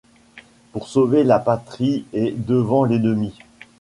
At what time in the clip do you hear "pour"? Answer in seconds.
0.71-0.87